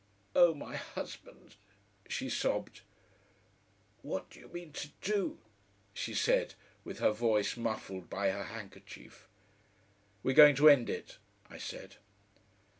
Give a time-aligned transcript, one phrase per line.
[0.35, 1.53] "Oh, my Husband!"
[2.09, 2.81] she sobbed.
[4.01, 5.37] "What do you mean to do?"
[5.93, 9.27] she said, with her voice muffled by her handkerchief.
[10.23, 11.19] "We're going to end it,"
[11.51, 11.97] I said.